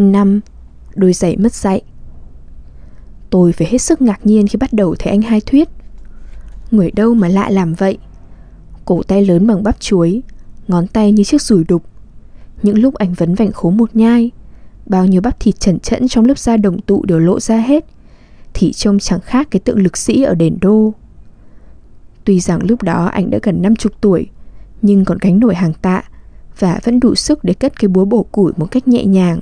Năm, 0.00 0.40
Đôi 0.94 1.12
giày 1.12 1.36
mất 1.36 1.54
dạy. 1.54 1.82
Tôi 3.30 3.52
phải 3.52 3.68
hết 3.70 3.78
sức 3.78 4.02
ngạc 4.02 4.26
nhiên 4.26 4.48
khi 4.48 4.56
bắt 4.56 4.72
đầu 4.72 4.94
thấy 4.98 5.10
anh 5.10 5.22
hai 5.22 5.40
thuyết. 5.40 5.68
Người 6.70 6.90
đâu 6.90 7.14
mà 7.14 7.28
lạ 7.28 7.50
làm 7.50 7.74
vậy? 7.74 7.98
Cổ 8.84 9.02
tay 9.02 9.24
lớn 9.24 9.46
bằng 9.46 9.62
bắp 9.62 9.80
chuối, 9.80 10.22
Ngón 10.68 10.86
tay 10.86 11.12
như 11.12 11.24
chiếc 11.24 11.42
rùi 11.42 11.64
đục. 11.64 11.82
Những 12.62 12.78
lúc 12.78 12.94
anh 12.94 13.14
vấn 13.14 13.34
vảnh 13.34 13.52
khố 13.52 13.70
một 13.70 13.96
nhai, 13.96 14.30
Bao 14.86 15.06
nhiêu 15.06 15.20
bắp 15.20 15.40
thịt 15.40 15.60
chẩn 15.60 15.78
chẫn 15.78 16.08
trong 16.08 16.24
lớp 16.24 16.38
da 16.38 16.56
đồng 16.56 16.80
tụ 16.80 17.04
đều 17.04 17.18
lộ 17.18 17.40
ra 17.40 17.56
hết, 17.56 17.84
Thì 18.54 18.72
trông 18.72 18.98
chẳng 18.98 19.20
khác 19.20 19.48
cái 19.50 19.60
tượng 19.60 19.82
lực 19.82 19.96
sĩ 19.96 20.22
ở 20.22 20.34
đền 20.34 20.56
đô. 20.60 20.94
Tuy 22.24 22.40
rằng 22.40 22.60
lúc 22.68 22.82
đó 22.82 23.04
anh 23.04 23.30
đã 23.30 23.38
gần 23.42 23.62
50 23.62 23.92
tuổi, 24.00 24.28
Nhưng 24.82 25.04
còn 25.04 25.18
gánh 25.20 25.40
nổi 25.40 25.54
hàng 25.54 25.72
tạ 25.82 26.02
Và 26.58 26.80
vẫn 26.84 27.00
đủ 27.00 27.14
sức 27.14 27.44
để 27.44 27.54
cất 27.54 27.80
cái 27.80 27.88
búa 27.88 28.04
bổ 28.04 28.22
củi 28.22 28.52
một 28.56 28.70
cách 28.70 28.88
nhẹ 28.88 29.04
nhàng. 29.04 29.40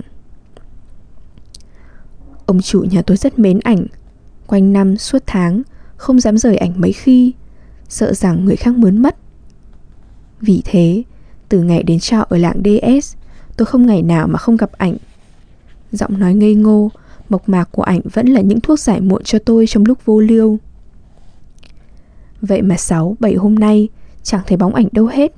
Ông 2.49 2.61
chủ 2.61 2.85
nhà 2.91 3.03
tôi 3.03 3.17
rất 3.17 3.39
mến 3.39 3.61
ảnh. 3.65 3.87
Quanh 4.47 4.73
năm 4.73 4.97
suốt 4.97 5.23
tháng 5.27 5.63
Không 5.97 6.21
dám 6.21 6.39
rời 6.39 6.57
ảnh 6.57 6.81
mấy 6.81 6.93
khi 6.93 7.33
Sợ 7.89 8.15
rằng 8.15 8.45
người 8.45 8.57
khác 8.57 8.77
mướn 8.77 9.03
mất. 9.03 9.17
Vì 10.41 10.63
thế 10.65 11.03
Từ 11.49 11.63
ngày 11.63 11.83
đến 11.83 11.99
trọ 11.99 12.27
ở 12.29 12.37
lạng 12.37 12.63
DS 12.65 13.17
Tôi 13.57 13.67
không 13.67 13.87
ngày 13.87 14.03
nào 14.03 14.29
mà 14.29 14.39
không 14.39 14.57
gặp 14.57 14.73
ảnh. 14.73 14.97
Giọng 15.93 16.19
nói 16.19 16.35
ngây 16.35 16.55
ngô 16.55 16.91
Mộc 17.29 17.49
mạc 17.49 17.69
của 17.73 17.83
ảnh 17.83 18.01
vẫn 18.13 18.27
là 18.27 18.41
những 18.41 18.61
thuốc 18.61 18.81
giải 18.81 19.01
muộn 19.01 19.23
cho 19.25 19.39
tôi 19.39 19.67
trong 19.67 19.85
lúc 19.85 20.05
vô 20.05 20.21
liêu 20.21 20.59
Vậy 22.41 22.63
mà 22.63 22.77
6, 22.77 23.17
7 23.21 23.35
hôm 23.35 23.55
nay 23.55 23.89
Chẳng 24.23 24.43
thấy 24.47 24.57
bóng 24.57 24.75
ảnh 24.75 24.89
đâu 24.93 25.07
hết. 25.07 25.33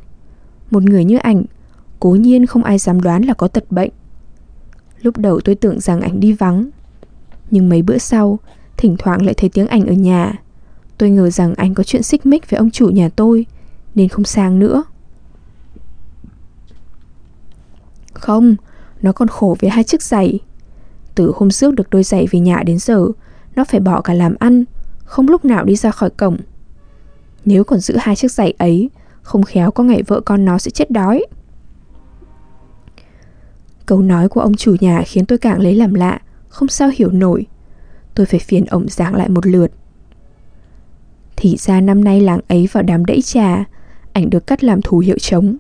Một 0.71 0.83
người 0.83 1.05
như 1.05 1.19
ảnh 1.19 1.43
Cố 2.01 2.11
nhiên 2.11 2.47
không 2.47 2.65
ai 2.65 2.79
dám 2.79 3.01
đoán 3.01 3.23
là 3.23 3.35
có 3.35 3.49
tật 3.49 3.71
bệnh. 3.71 3.91
Lúc 5.03 5.19
đầu 5.19 5.41
tôi 5.41 5.55
tưởng 5.55 5.81
rằng 5.81 6.01
ảnh 6.01 6.21
đi 6.21 6.33
vắng 6.33 6.71
nhưng 7.51 7.69
mấy 7.69 7.83
bữa 7.83 7.99
sau 7.99 8.39
Thỉnh 8.81 8.97
thoảng 8.99 9.27
lại 9.27 9.35
thấy 9.35 9.51
tiếng 9.51 9.67
ảnh 9.67 9.87
ở 9.87 9.93
nhà. 9.93 10.33
Tôi 10.99 11.11
ngờ 11.11 11.31
rằng 11.31 11.55
anh 11.55 11.75
có 11.75 11.83
chuyện 11.83 12.03
xích 12.03 12.27
mích 12.27 12.51
với 12.51 12.59
ông 12.59 12.71
chủ 12.71 12.89
nhà 12.89 13.09
tôi 13.17 13.47
Nên 13.95 14.09
không 14.09 14.25
sang 14.25 14.59
nữa. 14.59 14.83
Không, 18.15 18.57
nó 19.03 19.13
còn 19.13 19.29
khổ 19.29 19.57
với 19.61 19.71
hai 19.71 19.85
chiếc 19.85 20.03
giày. 20.03 20.39
Từ 21.15 21.33
hôm 21.37 21.51
trước 21.51 21.75
được 21.75 21.91
đôi 21.91 22.03
giày 22.03 22.27
về 22.31 22.41
nhà 22.41 22.63
đến 22.67 22.79
giờ 22.79 23.07
Nó 23.57 23.65
phải 23.65 23.81
bỏ 23.81 24.01
cả 24.01 24.15
làm 24.15 24.35
ăn 24.39 24.65
Không 25.05 25.29
lúc 25.29 25.45
nào 25.45 25.65
đi 25.65 25.77
ra 25.77 25.91
khỏi 25.91 26.11
cổng. 26.11 26.37
Nếu 27.45 27.65
còn 27.65 27.81
giữ 27.81 27.97
hai 27.99 28.17
chiếc 28.17 28.33
giày 28.33 28.55
ấy 28.59 28.91
Không 29.23 29.43
khéo 29.43 29.71
có 29.71 29.85
ngày 29.85 30.03
vợ 30.03 30.21
con 30.21 30.45
nó 30.45 30.59
sẽ 30.59 30.71
chết 30.71 30.91
đói. 30.91 31.25
Câu 33.87 34.03
nói 34.03 34.29
của 34.29 34.41
ông 34.41 34.55
chủ 34.55 34.77
nhà 34.81 35.03
khiến 35.07 35.27
tôi 35.27 35.39
càng 35.39 35.61
lấy 35.61 35.75
làm 35.75 35.95
lạ. 35.95 36.21
Không 36.51 36.69
sao 36.69 36.91
hiểu 36.95 37.11
nổi. 37.11 37.47
Tôi 38.15 38.27
phải 38.27 38.41
phiền 38.41 38.65
ổng 38.65 38.89
giảng 38.89 39.15
lại 39.15 39.29
một 39.29 39.47
lượt. 39.47 39.73
Thì 41.37 41.57
ra 41.57 41.81
năm 41.81 42.05
nay 42.05 42.21
làng 42.21 42.41
ấy 42.49 42.69
vào 42.73 42.83
đám 42.83 43.05
đẫy 43.05 43.23
trà 43.23 43.65
Ảnh 44.13 44.31
được 44.31 44.47
cắt 44.47 44.65
làm 44.65 44.83
thủ 44.83 44.99
hiệu 44.99 45.19
trống. 45.19 45.57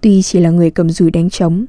Tuy 0.00 0.22
chỉ 0.22 0.40
là 0.40 0.50
người 0.50 0.70
cầm 0.70 0.90
dùi 0.90 1.10
đánh 1.10 1.30
trống 1.30 1.66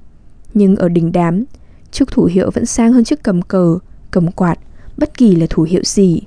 Nhưng 0.53 0.75
ở 0.75 0.89
đỉnh 0.89 1.11
đám 1.11 1.43
Chức 1.91 2.11
thủ 2.11 2.25
hiệu 2.25 2.51
vẫn 2.51 2.65
sang 2.65 2.93
hơn 2.93 3.03
chức 3.03 3.23
cầm 3.23 3.41
cờ 3.41 3.77
Cầm 4.11 4.31
quạt 4.31 4.59
Bất 4.97 5.17
kỳ 5.17 5.35
là 5.35 5.45
thủ 5.49 5.63
hiệu 5.63 5.81
gì. 5.83 6.21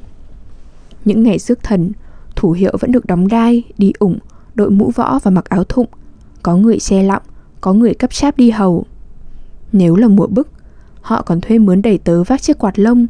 Những 1.04 1.22
ngày 1.22 1.38
rước 1.38 1.62
thần 1.62 1.92
Thủ 2.36 2.52
hiệu 2.52 2.76
vẫn 2.80 2.92
được 2.92 3.06
đóng 3.06 3.28
đai, 3.28 3.62
đi 3.78 3.92
ủng 3.98 4.18
Đội 4.54 4.70
mũ 4.70 4.90
võ 4.90 5.18
và 5.18 5.30
mặc 5.30 5.44
áo 5.44 5.64
thụng. 5.64 5.88
Có 6.42 6.56
người 6.56 6.78
che 6.78 7.02
lọng 7.02 7.22
Có 7.60 7.72
người 7.72 7.94
cấp 7.94 8.10
cháp 8.12 8.36
đi 8.36 8.50
hầu. 8.50 8.84
Nếu 9.72 9.96
là 9.96 10.08
mùa 10.08 10.26
bức 10.26 10.48
Họ 11.00 11.22
còn 11.22 11.40
thuê 11.40 11.58
mướn 11.58 11.82
đầy 11.82 11.98
tớ 11.98 12.24
vác 12.24 12.42
chiếc 12.42 12.58
quạt 12.58 12.78
lông 12.78 13.06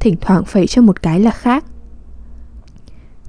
Thỉnh 0.00 0.16
thoảng 0.20 0.44
phẩy 0.44 0.66
cho 0.66 0.82
một 0.82 1.02
cái 1.02 1.20
là 1.20 1.30
khác. 1.30 1.64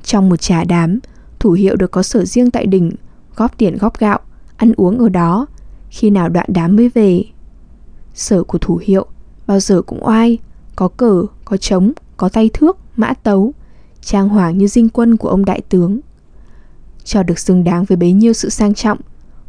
Trong 0.04 0.30
một 0.30 0.42
trà 0.42 0.64
đám 0.64 1.00
Thủ 1.40 1.52
hiệu 1.52 1.76
được 1.76 1.92
có 1.92 2.04
sở 2.04 2.26
riêng 2.26 2.52
tại 2.52 2.66
đỉnh 2.66 2.92
Góp 3.36 3.58
tiền 3.58 3.78
góp 3.78 4.00
gạo 4.00 4.20
Ăn 4.58 4.74
uống 4.78 5.00
ở 5.00 5.10
đó. 5.10 5.46
Khi 5.90 6.10
nào 6.10 6.30
đoạn 6.30 6.48
đám 6.50 6.76
mới 6.76 6.90
về 6.90 7.24
Sở 8.14 8.44
của 8.44 8.58
thủ 8.58 8.80
hiệu 8.84 9.06
Bao 9.48 9.60
giờ 9.60 9.82
cũng 9.82 10.08
oai 10.08 10.38
Có 10.76 10.88
cờ, 10.88 11.26
có 11.46 11.58
trống, 11.58 11.92
có 12.18 12.30
tay 12.30 12.50
thước, 12.54 12.78
mã 12.96 13.14
tấu 13.14 13.54
Trang 14.02 14.30
hoàng 14.30 14.58
như 14.58 14.68
dinh 14.68 14.90
quân 14.90 15.18
của 15.18 15.30
ông 15.30 15.46
đại 15.46 15.62
tướng. 15.70 16.00
Cho 17.04 17.24
được 17.24 17.40
xứng 17.40 17.64
đáng 17.64 17.86
với 17.86 17.98
bấy 17.98 18.14
nhiêu 18.14 18.34
sự 18.34 18.50
sang 18.50 18.74
trọng 18.74 18.98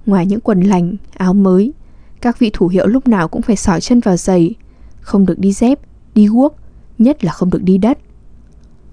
Ngoài 0.07 0.27
những 0.27 0.41
quần 0.41 0.61
lành, 0.61 0.97
áo 1.17 1.35
mới 1.35 1.73
các 2.21 2.39
vị 2.39 2.51
thủ 2.53 2.69
hiệu 2.69 2.87
lúc 2.87 3.09
nào 3.09 3.29
cũng 3.29 3.43
phải 3.43 3.57
sỏi 3.57 3.81
chân 3.81 4.01
vào 4.01 4.17
giày. 4.17 4.55
Không 5.01 5.27
được 5.27 5.39
đi 5.39 5.53
dép, 5.53 5.81
đi 6.15 6.27
guốc 6.27 6.57
Nhất 6.99 7.25
là 7.25 7.33
không 7.33 7.51
được 7.51 7.63
đi 7.63 7.79
đất. 7.79 7.99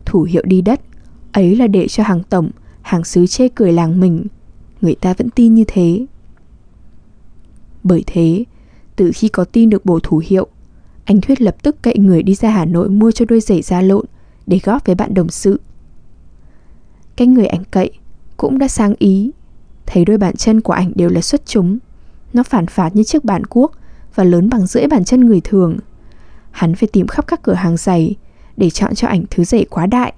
Thủ 0.05 0.21
hiệu 0.21 0.43
đi 0.45 0.61
đất 0.61 0.81
Ấy 1.31 1.55
là 1.55 1.67
để 1.67 1.87
cho 1.87 2.03
hàng 2.03 2.23
tổng 2.23 2.49
Hàng 2.81 3.03
xứ 3.03 3.27
chê 3.27 3.47
cười 3.47 3.73
làng 3.73 3.99
mình. 3.99 4.25
Người 4.81 4.95
ta 4.95 5.13
vẫn 5.13 5.29
tin 5.29 5.53
như 5.53 5.63
thế. 5.67 6.05
Bởi 7.83 8.03
thế 8.07 8.43
Từ 8.95 9.11
khi 9.15 9.27
có 9.27 9.43
tin 9.43 9.69
được 9.69 9.85
bổ 9.85 9.99
thủ 9.99 10.21
hiệu 10.25 10.47
Anh 11.05 11.21
Thuyết 11.21 11.41
lập 11.41 11.55
tức 11.63 11.81
cậy 11.81 11.97
người 11.97 12.23
đi 12.23 12.35
ra 12.35 12.49
Hà 12.49 12.65
Nội 12.65 12.89
Mua 12.89 13.11
cho 13.11 13.25
đôi 13.25 13.39
giày 13.39 13.61
da 13.61 13.81
lộn 13.81 14.05
Để 14.47 14.59
góp 14.63 14.85
với 14.85 14.95
bạn 14.95 15.13
đồng 15.13 15.29
sự. 15.29 15.59
Cái 17.15 17.27
người 17.27 17.45
anh 17.45 17.63
cậy 17.71 17.91
Cũng 18.37 18.57
đã 18.57 18.67
sáng 18.67 18.93
ý. 18.99 19.31
Thấy 19.85 20.05
đôi 20.05 20.17
bàn 20.17 20.35
chân 20.35 20.61
của 20.61 20.73
ảnh 20.73 20.91
đều 20.95 21.09
là 21.09 21.21
xuất 21.21 21.45
chúng. 21.45 21.79
Nó 22.33 22.43
phản 22.43 22.67
phạt 22.67 22.95
như 22.95 23.03
chiếc 23.03 23.23
bàn 23.25 23.45
cuốc 23.45 23.71
Và 24.15 24.23
lớn 24.23 24.49
bằng 24.49 24.67
rưỡi 24.67 24.87
bàn 24.87 25.05
chân 25.05 25.25
người 25.25 25.41
thường. 25.41 25.77
Hắn 26.51 26.75
phải 26.75 26.89
tìm 26.93 27.07
khắp 27.07 27.27
các 27.27 27.41
cửa 27.43 27.53
hàng 27.53 27.77
giày 27.77 28.15
Để 28.57 28.69
chọn 28.69 28.95
cho 28.95 29.07
ảnh 29.07 29.23
thứ 29.29 29.43
giày 29.43 29.65
quá 29.65 29.85
đại. 29.85 30.13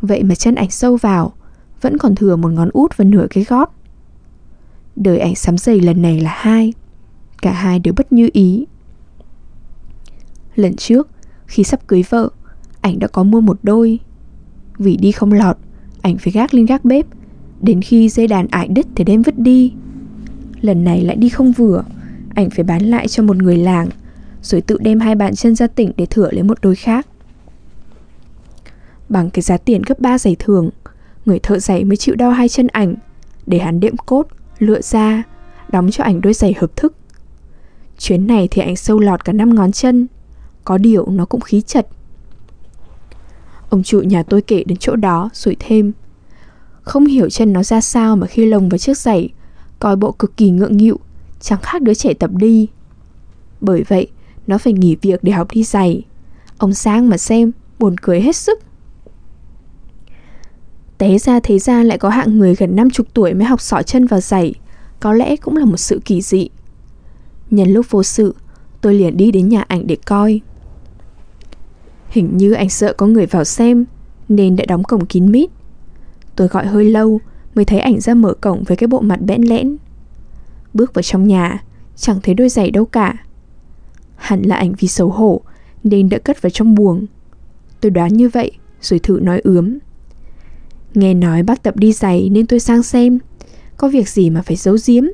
Vậy 0.00 0.22
mà 0.22 0.34
chân 0.34 0.54
ảnh 0.54 0.70
sâu 0.70 0.96
vào, 0.96 1.32
Vẫn 1.80 1.98
còn 1.98 2.14
thừa 2.14 2.36
một 2.36 2.52
ngón 2.52 2.70
út 2.72 2.96
và 2.96 3.04
nửa 3.04 3.26
cái 3.30 3.44
gót. 3.44 3.74
Đời 4.96 5.18
ảnh 5.18 5.34
sắm 5.34 5.58
giày 5.58 5.80
lần 5.80 6.02
này 6.02 6.20
là 6.20 6.30
hai, 6.34 6.72
Cả 7.42 7.52
hai 7.52 7.78
đều 7.78 7.94
bất 7.96 8.12
như 8.12 8.28
ý. 8.32 8.66
Lần 10.54 10.76
trước, 10.76 11.08
Khi 11.46 11.64
sắp 11.64 11.86
cưới 11.86 12.04
vợ, 12.10 12.28
Ảnh 12.80 12.98
đã 12.98 13.08
có 13.08 13.22
mua 13.22 13.40
một 13.40 13.58
đôi. 13.62 13.98
Vì 14.78 14.96
đi 14.96 15.12
không 15.12 15.32
lọt, 15.32 15.56
Ảnh 16.02 16.18
phải 16.18 16.32
gác 16.32 16.54
lên 16.54 16.66
gác 16.66 16.84
bếp, 16.84 17.06
Đến 17.60 17.82
khi 17.82 18.08
dây 18.08 18.26
đàn 18.26 18.46
ải 18.46 18.68
đứt 18.68 18.86
thì 18.94 19.04
đem 19.04 19.22
vứt 19.22 19.38
đi. 19.38 19.72
Lần 20.66 20.84
này 20.84 21.04
lại 21.04 21.16
đi 21.16 21.28
không 21.28 21.52
vừa. 21.52 21.84
Ảnh 22.34 22.50
phải 22.50 22.64
bán 22.64 22.82
lại 22.82 23.08
cho 23.08 23.22
một 23.22 23.36
người 23.36 23.56
làng 23.56 23.88
Rồi 24.42 24.60
tự 24.60 24.78
đem 24.80 25.00
hai 25.00 25.14
bàn 25.14 25.34
chân 25.34 25.54
ra 25.54 25.66
tỉnh 25.66 25.92
để 25.96 26.06
thửa 26.06 26.30
lấy 26.32 26.42
một 26.42 26.58
đôi 26.62 26.76
khác. 26.76 27.06
Bằng 29.08 29.30
cái 29.30 29.42
giá 29.42 29.56
tiền 29.56 29.82
gấp 29.82 30.00
3 30.00 30.18
giày 30.18 30.36
thường 30.38 30.70
Người 31.24 31.38
thợ 31.38 31.58
giày 31.58 31.84
mới 31.84 31.96
chịu 31.96 32.14
đau 32.14 32.30
hai 32.30 32.48
chân 32.48 32.66
ảnh 32.66 32.94
Để 33.46 33.58
hắn 33.58 33.80
đệm 33.80 33.96
cốt, 33.96 34.26
lựa 34.58 34.80
ra 34.80 35.22
Đóng 35.68 35.90
cho 35.90 36.04
ảnh 36.04 36.20
đôi 36.20 36.32
giày 36.32 36.54
hợp 36.58 36.76
thức. 36.76 36.94
Chuyến 37.98 38.26
này 38.26 38.48
thì 38.50 38.62
ảnh 38.62 38.76
sâu 38.76 39.00
lọt 39.00 39.24
cả 39.24 39.32
năm 39.32 39.54
ngón 39.54 39.72
chân 39.72 40.06
Có 40.64 40.78
điều 40.78 41.06
nó 41.10 41.24
cũng 41.24 41.40
khí 41.40 41.60
chật. 41.60 41.86
Ông 43.70 43.82
chủ 43.82 44.00
nhà 44.00 44.22
tôi 44.22 44.42
kể 44.42 44.64
đến 44.66 44.78
chỗ 44.78 44.96
đó 44.96 45.30
rồi 45.32 45.56
thêm. 45.60 45.92
Không 46.82 47.06
hiểu 47.06 47.30
chân 47.30 47.52
nó 47.52 47.62
ra 47.62 47.80
sao 47.80 48.16
mà 48.16 48.26
khi 48.26 48.46
lồng 48.46 48.68
vào 48.68 48.78
chiếc 48.78 48.98
giày 48.98 49.30
Coi 49.78 49.96
bộ 49.96 50.12
cực 50.12 50.36
kỳ 50.36 50.50
ngượng 50.50 50.76
nghịu, 50.76 51.00
Chẳng 51.40 51.60
khác 51.62 51.82
đứa 51.82 51.94
trẻ 51.94 52.14
tập 52.14 52.30
đi. 52.34 52.68
Bởi 53.60 53.84
vậy, 53.88 54.06
nó 54.46 54.58
phải 54.58 54.72
nghỉ 54.72 54.96
việc 55.02 55.24
để 55.24 55.32
học 55.32 55.48
đi 55.50 55.64
giày. 55.64 56.02
Ông 56.58 56.74
sang 56.74 57.08
mà 57.08 57.18
xem, 57.18 57.52
Buồn 57.78 57.96
cười 58.02 58.20
hết 58.20 58.36
sức. 58.36 58.58
Té 60.98 61.18
ra 61.18 61.40
thế 61.40 61.58
ra 61.58 61.82
lại 61.82 61.98
có 61.98 62.08
hạng 62.08 62.38
người 62.38 62.54
gần 62.54 62.76
50 62.76 63.06
tuổi 63.14 63.34
mới 63.34 63.44
học 63.44 63.60
sỏ 63.60 63.82
chân 63.82 64.06
vào 64.06 64.20
giày, 64.20 64.54
Có 65.00 65.12
lẽ 65.12 65.36
cũng 65.36 65.56
là 65.56 65.64
một 65.64 65.76
sự 65.76 66.00
kỳ 66.04 66.20
dị. 66.20 66.48
Nhân 67.50 67.68
lúc 67.68 67.86
vô 67.90 68.02
sự, 68.02 68.34
Tôi 68.80 68.94
liền 68.94 69.16
đi 69.16 69.30
đến 69.30 69.48
nhà 69.48 69.62
ảnh 69.68 69.86
để 69.86 69.96
coi. 70.06 70.40
Hình 72.08 72.36
như 72.36 72.52
anh 72.52 72.68
sợ 72.68 72.92
có 72.92 73.06
người 73.06 73.26
vào 73.26 73.44
xem, 73.44 73.84
Nên 74.28 74.56
đã 74.56 74.64
đóng 74.68 74.84
cổng 74.84 75.06
kín 75.06 75.32
mít. 75.32 75.50
Tôi 76.36 76.48
gọi 76.48 76.66
hơi 76.66 76.84
lâu 76.84 77.20
Mới 77.56 77.64
thấy 77.64 77.78
ảnh 77.78 78.00
ra 78.00 78.14
mở 78.14 78.34
cổng 78.40 78.64
với 78.64 78.76
cái 78.76 78.88
bộ 78.88 79.00
mặt 79.00 79.20
bẽn 79.22 79.42
lẽn. 79.42 79.76
Bước 80.74 80.94
vào 80.94 81.02
trong 81.02 81.26
nhà, 81.26 81.62
Chẳng 81.96 82.20
thấy 82.22 82.34
đôi 82.34 82.48
giày 82.48 82.70
đâu 82.70 82.84
cả. 82.84 83.14
Hẳn 84.16 84.42
là 84.42 84.56
ảnh 84.56 84.72
vì 84.78 84.88
xấu 84.88 85.08
hổ 85.08 85.40
Nên 85.84 86.08
đã 86.08 86.18
cất 86.18 86.42
vào 86.42 86.50
trong 86.50 86.74
buồng. 86.74 87.06
Tôi 87.80 87.90
đoán 87.90 88.12
như 88.12 88.28
vậy, 88.28 88.50
Rồi 88.80 88.98
thử 88.98 89.18
nói 89.22 89.40
ướm. 89.44 89.78
Nghe 90.94 91.14
nói 91.14 91.42
bác 91.42 91.62
tập 91.62 91.76
đi 91.76 91.92
giày 91.92 92.28
nên 92.28 92.46
tôi 92.46 92.60
sang 92.60 92.82
xem, 92.82 93.18
Có 93.76 93.88
việc 93.88 94.08
gì 94.08 94.30
mà 94.30 94.42
phải 94.42 94.56
giấu 94.56 94.76
giếm. 94.86 95.04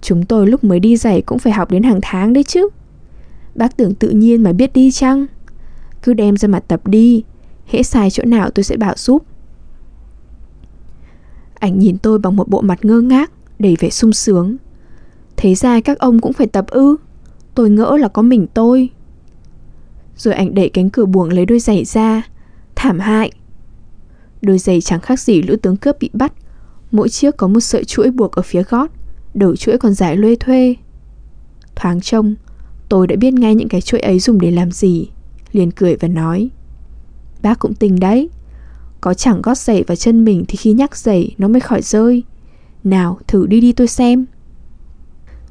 Chúng 0.00 0.24
tôi 0.24 0.46
lúc 0.46 0.64
mới 0.64 0.80
đi 0.80 0.96
giày 0.96 1.22
cũng 1.22 1.38
phải 1.38 1.52
học 1.52 1.70
đến 1.70 1.82
hàng 1.82 2.00
tháng 2.02 2.32
đấy 2.32 2.44
chứ. 2.44 2.68
Bác 3.54 3.76
tưởng 3.76 3.94
tự 3.94 4.10
nhiên 4.10 4.42
mà 4.42 4.52
biết 4.52 4.72
đi 4.72 4.90
chăng? 4.90 5.26
Cứ 6.02 6.14
đem 6.14 6.36
ra 6.36 6.48
mặt 6.48 6.64
tập 6.68 6.86
đi, 6.86 7.22
Hễ 7.66 7.82
sai 7.82 8.10
chỗ 8.10 8.24
nào 8.24 8.50
tôi 8.50 8.64
sẽ 8.64 8.76
bảo 8.76 8.94
giúp. 8.96 9.22
Ảnh 11.60 11.78
nhìn 11.78 11.98
tôi 11.98 12.18
bằng 12.18 12.36
một 12.36 12.48
bộ 12.48 12.60
mặt 12.60 12.84
ngơ 12.84 13.00
ngác, 13.00 13.30
Đầy 13.58 13.76
vẻ 13.80 13.90
sung 13.90 14.12
sướng. 14.12 14.56
Thế 15.36 15.54
ra 15.54 15.80
các 15.80 15.98
ông 15.98 16.20
cũng 16.20 16.32
phải 16.32 16.46
tập 16.46 16.66
ư? 16.68 16.96
Tôi 17.54 17.70
ngỡ 17.70 17.96
là 18.00 18.08
có 18.08 18.22
mình 18.22 18.46
tôi. 18.54 18.88
Rồi 20.16 20.34
ảnh 20.34 20.54
đẩy 20.54 20.68
cánh 20.68 20.90
cửa 20.90 21.04
buồng 21.04 21.28
lấy 21.28 21.46
đôi 21.46 21.60
giày 21.60 21.84
ra. 21.84 22.22
Thảm 22.74 22.98
hại. 22.98 23.32
Đôi 24.42 24.58
giày 24.58 24.80
chẳng 24.80 25.00
khác 25.00 25.20
gì 25.20 25.42
lũ 25.42 25.54
tướng 25.62 25.76
cướp 25.76 25.96
bị 26.00 26.10
bắt. 26.12 26.32
Mỗi 26.90 27.08
chiếc 27.08 27.36
có 27.36 27.48
một 27.48 27.60
sợi 27.60 27.84
chuỗi 27.84 28.10
buộc 28.10 28.32
ở 28.32 28.42
phía 28.42 28.62
gót, 28.62 28.90
Đầu 29.34 29.56
chuỗi 29.56 29.78
còn 29.78 29.94
dài 29.94 30.16
lê 30.16 30.36
thuê. 30.36 30.74
Thoáng 31.76 32.00
trông, 32.00 32.34
Tôi 32.88 33.06
đã 33.06 33.16
biết 33.16 33.34
ngay 33.34 33.54
những 33.54 33.68
cái 33.68 33.80
chuỗi 33.80 34.00
ấy 34.00 34.18
dùng 34.18 34.40
để 34.40 34.50
làm 34.50 34.70
gì, 34.70 35.08
Liền 35.52 35.70
cười 35.70 35.96
và 35.96 36.08
nói, 36.08 36.50
Bác 37.42 37.58
cũng 37.58 37.74
tình 37.74 38.00
đấy. 38.00 38.28
Có 39.00 39.14
chẳng 39.14 39.42
gót 39.42 39.58
giày 39.58 39.82
vào 39.82 39.96
chân 39.96 40.24
mình 40.24 40.44
Thì 40.48 40.56
khi 40.56 40.72
nhắc 40.72 40.96
giày 40.96 41.34
nó 41.38 41.48
mới 41.48 41.60
khỏi 41.60 41.82
rơi. 41.82 42.22
Nào, 42.84 43.18
thử 43.26 43.46
đi 43.46 43.60
đi 43.60 43.72
tôi 43.72 43.86
xem. 43.86 44.26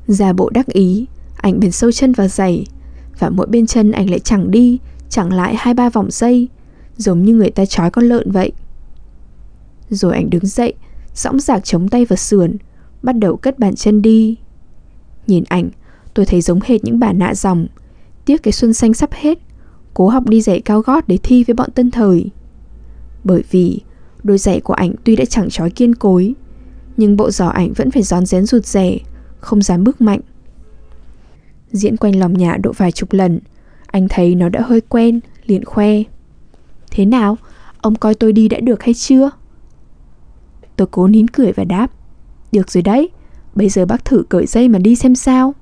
Giả 0.07 0.33
bộ 0.33 0.49
đắc 0.49 0.67
ý 0.67 1.07
ảnh 1.37 1.59
bền 1.59 1.71
sâu 1.71 1.91
chân 1.91 2.11
vào 2.11 2.27
giày. 2.27 2.65
Và 3.19 3.29
mỗi 3.29 3.47
bên 3.47 3.67
chân 3.67 3.91
ảnh 3.91 4.09
lại 4.09 4.19
chẳng 4.19 4.51
đi, 4.51 4.79
Chẳng 5.09 5.33
lại 5.33 5.55
hai 5.57 5.73
ba 5.73 5.89
vòng 5.89 6.11
dây 6.11 6.47
Giống 6.97 7.23
như 7.23 7.33
người 7.33 7.49
ta 7.49 7.65
trói 7.65 7.91
con 7.91 8.05
lợn 8.05 8.31
vậy. 8.31 8.51
Rồi 9.89 10.13
ảnh 10.13 10.29
đứng 10.29 10.45
dậy, 10.45 10.73
Sõng 11.13 11.39
giạc 11.39 11.63
chống 11.63 11.89
tay 11.89 12.05
vào 12.05 12.17
sườn, 12.17 12.57
Bắt 13.03 13.13
đầu 13.13 13.37
cất 13.37 13.59
bàn 13.59 13.75
chân 13.75 14.01
đi. 14.01 14.35
Nhìn 15.27 15.43
ảnh, 15.49 15.69
Tôi 16.13 16.25
thấy 16.25 16.41
giống 16.41 16.59
hệt 16.63 16.83
những 16.83 16.99
bà 16.99 17.13
nạ 17.13 17.35
dòng. 17.35 17.67
Tiếc 18.25 18.43
cái 18.43 18.51
xuân 18.51 18.73
xanh 18.73 18.93
sắp 18.93 19.09
hết, 19.13 19.39
Cố 19.93 20.07
học 20.07 20.23
đi 20.27 20.41
giày 20.41 20.59
cao 20.59 20.81
gót 20.81 21.07
để 21.07 21.17
thi 21.23 21.43
với 21.43 21.53
bọn 21.53 21.71
tân 21.71 21.91
thời. 21.91 22.29
Bởi 23.29 23.43
vì 23.51 23.79
Đôi 24.23 24.37
giày 24.37 24.59
của 24.59 24.73
ảnh 24.73 24.93
tuy 25.03 25.15
đã 25.15 25.25
chẳng 25.25 25.49
trói 25.49 25.69
kiên 25.69 25.95
cối 25.95 26.33
Nhưng 26.97 27.17
bộ 27.17 27.31
giò 27.31 27.47
ảnh 27.47 27.73
vẫn 27.73 27.91
phải 27.91 28.03
gión 28.03 28.25
rén 28.25 28.45
rụt 28.45 28.65
rè, 28.65 28.97
Không 29.39 29.61
dám 29.61 29.83
bước 29.83 30.01
mạnh 30.01 30.19
Diễn 31.71 31.97
quanh 31.97 32.19
lòng 32.19 32.33
nhà 32.33 32.57
độ 32.63 32.71
vài 32.77 32.91
chục 32.91 33.13
lần, 33.13 33.39
Anh 33.87 34.07
thấy 34.09 34.35
nó 34.35 34.49
đã 34.49 34.61
hơi 34.61 34.81
quen, 34.81 35.19
liền 35.45 35.65
khoe 35.65 35.89
Thế 36.91 37.05
nào? 37.05 37.37
Ông 37.81 37.95
coi 37.95 38.15
tôi 38.15 38.33
đi 38.33 38.47
đã 38.47 38.59
được 38.59 38.83
hay 38.83 38.93
chưa? 38.93 39.29
Tôi 40.75 40.87
cố 40.91 41.07
nín 41.07 41.27
cười 41.27 41.51
và 41.51 41.63
đáp, 41.63 41.91
Được 42.51 42.71
rồi 42.71 42.81
đấy, 42.81 43.09
Bây 43.55 43.69
giờ 43.69 43.85
bác 43.85 44.05
thử 44.05 44.23
cởi 44.29 44.45
dây 44.45 44.67
mà 44.69 44.79
đi 44.79 44.95
xem 44.95 45.15
sao 45.15 45.53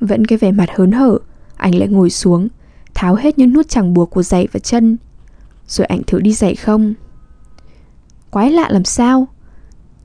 Vẫn 0.00 0.24
cái 0.24 0.38
vẻ 0.38 0.52
mặt 0.52 0.68
hớn 0.74 0.92
hở, 0.92 1.18
Anh 1.56 1.74
lại 1.74 1.88
ngồi 1.88 2.10
xuống, 2.10 2.48
Tháo 2.94 3.14
hết 3.14 3.38
những 3.38 3.52
nút 3.52 3.68
chẳng 3.68 3.94
buộc 3.94 4.10
của 4.10 4.22
giày 4.22 4.48
và 4.52 4.60
chân 4.60 4.96
rồi 5.68 5.86
ảnh 5.86 6.02
thử 6.06 6.20
đi 6.20 6.32
giày 6.32 6.54
không? 6.54 6.94
Quái 8.30 8.52
lạ 8.52 8.68
làm 8.70 8.84
sao? 8.84 9.28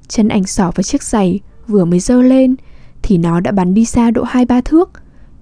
Chân 0.07 0.27
ảnh 0.27 0.43
sỏ 0.43 0.71
vào 0.75 0.83
chiếc 0.83 1.03
giày, 1.03 1.39
Vừa 1.67 1.85
mới 1.85 1.99
dơ 1.99 2.21
lên, 2.21 2.55
Thì 3.01 3.17
nó 3.17 3.39
đã 3.39 3.51
bắn 3.51 3.73
đi 3.73 3.85
xa 3.85 4.11
độ 4.11 4.23
2-3 4.23 4.61
thước, 4.61 4.91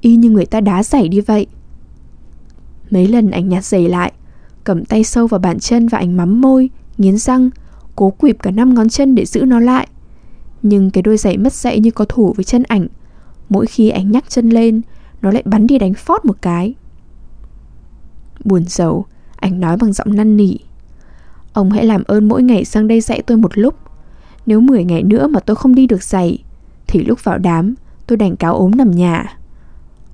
Y 0.02 0.16
như 0.16 0.30
người 0.30 0.46
ta 0.46 0.62
đá 0.62 0.84
giày 0.84 1.08
đi 1.08 1.22
vậy. 1.22 1.48
Mấy 2.90 3.08
lần 3.08 3.32
ảnh 3.32 3.50
nhặt 3.50 3.66
giày 3.66 3.90
lại, 3.90 4.14
Cầm 4.64 4.86
tay 4.86 5.04
sâu 5.04 5.28
vào 5.28 5.40
bàn 5.40 5.60
chân 5.60 5.88
và 5.88 5.98
ảnh 5.98 6.18
mắm 6.18 6.42
môi, 6.42 6.70
Nghiến 6.98 7.18
răng, 7.18 7.50
Cố 7.96 8.10
quịp 8.10 8.38
cả 8.40 8.52
năm 8.52 8.74
ngón 8.74 8.90
chân 8.90 9.16
để 9.16 9.26
giữ 9.26 9.42
nó 9.46 9.60
lại. 9.60 9.88
Nhưng 10.62 10.92
cái 10.92 11.02
đôi 11.02 11.18
giày 11.18 11.38
mất 11.38 11.54
dạy 11.54 11.80
như 11.80 11.92
có 11.92 12.06
thủ 12.06 12.34
với 12.34 12.44
chân 12.44 12.64
ảnh, 12.64 12.88
Mỗi 13.50 13.66
khi 13.66 13.90
ảnh 13.90 14.12
nhắc 14.12 14.30
chân 14.30 14.50
lên, 14.50 14.82
Nó 15.22 15.32
lại 15.32 15.44
bắn 15.46 15.68
đi 15.68 15.78
đánh 15.78 15.94
phót 15.94 16.26
một 16.26 16.38
cái. 16.42 16.74
Buồn 18.46 18.66
rầu 18.68 19.06
anh 19.42 19.60
nói 19.60 19.78
bằng 19.78 19.94
giọng 19.94 20.16
năn 20.16 20.38
nỉ. 20.38 20.58
Ông 21.54 21.72
hãy 21.72 21.86
làm 21.86 22.04
ơn 22.04 22.28
mỗi 22.28 22.44
ngày 22.44 22.66
sang 22.66 22.88
đây 22.88 23.02
dạy 23.02 23.22
tôi 23.22 23.38
một 23.38 23.58
lúc. 23.58 23.76
Nếu 24.46 24.62
10 24.62 24.84
ngày 24.84 25.04
nữa 25.04 25.28
mà 25.28 25.40
tôi 25.40 25.56
không 25.56 25.76
đi 25.76 25.88
được 25.88 26.04
giày 26.04 26.44
Thì 26.88 27.04
lúc 27.04 27.24
vào 27.24 27.38
đám 27.38 27.76
Tôi 28.08 28.18
đành 28.18 28.36
cáo 28.36 28.56
ốm 28.56 28.72
nằm 28.76 28.92
nhà. 28.92 29.38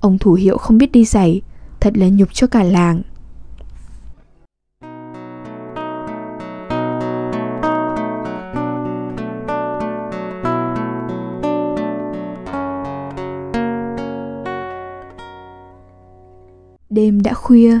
Ông 0.00 0.18
thủ 0.18 0.32
hiệu 0.32 0.58
không 0.58 0.78
biết 0.78 0.92
đi 0.92 1.04
giày 1.04 1.40
Thật 1.80 1.96
là 1.96 2.08
nhục 2.08 2.28
cho 2.32 2.46
cả 2.46 2.62
làng. 2.62 3.02
Đêm 16.90 17.22
đã 17.22 17.34
khuya, 17.34 17.80